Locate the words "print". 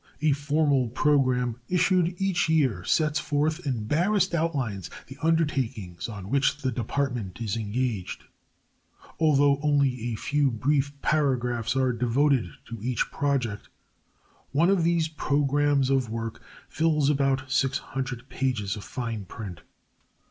19.25-19.61